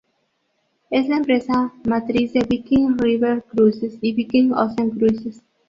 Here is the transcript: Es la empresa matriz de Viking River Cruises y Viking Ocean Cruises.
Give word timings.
Es 0.89 1.07
la 1.07 1.17
empresa 1.17 1.71
matriz 1.87 2.33
de 2.33 2.39
Viking 2.49 2.97
River 2.97 3.43
Cruises 3.43 3.99
y 4.01 4.13
Viking 4.13 4.51
Ocean 4.51 4.89
Cruises. 4.89 5.43